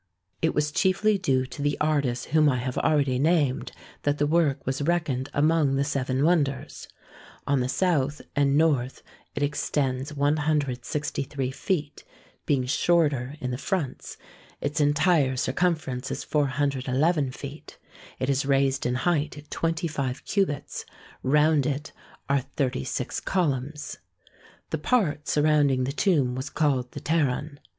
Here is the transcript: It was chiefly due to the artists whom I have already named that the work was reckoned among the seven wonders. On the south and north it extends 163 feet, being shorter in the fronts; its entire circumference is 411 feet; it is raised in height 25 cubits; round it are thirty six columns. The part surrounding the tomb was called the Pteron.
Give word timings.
It 0.41 0.55
was 0.55 0.71
chiefly 0.71 1.19
due 1.19 1.45
to 1.45 1.61
the 1.61 1.77
artists 1.79 2.25
whom 2.33 2.49
I 2.49 2.57
have 2.57 2.75
already 2.79 3.19
named 3.19 3.71
that 4.01 4.17
the 4.17 4.25
work 4.25 4.65
was 4.65 4.81
reckoned 4.81 5.29
among 5.31 5.75
the 5.75 5.83
seven 5.83 6.23
wonders. 6.25 6.87
On 7.45 7.59
the 7.59 7.69
south 7.69 8.19
and 8.35 8.57
north 8.57 9.03
it 9.35 9.43
extends 9.43 10.11
163 10.15 11.51
feet, 11.51 12.03
being 12.47 12.65
shorter 12.65 13.35
in 13.39 13.51
the 13.51 13.59
fronts; 13.59 14.17
its 14.59 14.81
entire 14.81 15.35
circumference 15.35 16.09
is 16.09 16.23
411 16.23 17.31
feet; 17.33 17.77
it 18.17 18.27
is 18.27 18.43
raised 18.43 18.87
in 18.87 18.95
height 18.95 19.45
25 19.51 20.25
cubits; 20.25 20.83
round 21.21 21.67
it 21.67 21.91
are 22.27 22.41
thirty 22.41 22.83
six 22.83 23.19
columns. 23.19 23.99
The 24.71 24.79
part 24.79 25.27
surrounding 25.27 25.83
the 25.83 25.91
tomb 25.91 26.33
was 26.33 26.49
called 26.49 26.93
the 26.93 27.01
Pteron. 27.01 27.59